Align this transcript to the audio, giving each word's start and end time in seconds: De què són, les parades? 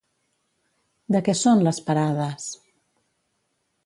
De 1.15 1.19
què 1.27 1.35
són, 1.41 1.61
les 1.67 1.79
parades? 1.89 2.47